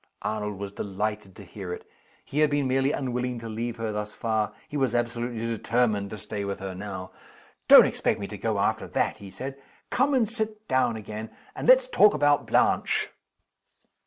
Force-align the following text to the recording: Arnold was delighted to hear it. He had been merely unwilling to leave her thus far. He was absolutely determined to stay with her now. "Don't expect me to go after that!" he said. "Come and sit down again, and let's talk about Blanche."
Arnold 0.23 0.57
was 0.57 0.71
delighted 0.71 1.35
to 1.35 1.43
hear 1.43 1.71
it. 1.71 1.87
He 2.25 2.39
had 2.39 2.49
been 2.49 2.67
merely 2.67 2.91
unwilling 2.91 3.37
to 3.37 3.47
leave 3.47 3.75
her 3.77 3.91
thus 3.91 4.11
far. 4.11 4.51
He 4.67 4.75
was 4.75 4.95
absolutely 4.95 5.45
determined 5.45 6.09
to 6.09 6.17
stay 6.17 6.43
with 6.43 6.59
her 6.59 6.73
now. 6.73 7.11
"Don't 7.67 7.85
expect 7.85 8.19
me 8.19 8.25
to 8.25 8.35
go 8.39 8.57
after 8.57 8.87
that!" 8.87 9.17
he 9.17 9.29
said. 9.29 9.61
"Come 9.91 10.15
and 10.15 10.27
sit 10.27 10.67
down 10.67 10.95
again, 10.95 11.29
and 11.55 11.67
let's 11.67 11.87
talk 11.87 12.15
about 12.15 12.47
Blanche." 12.47 13.09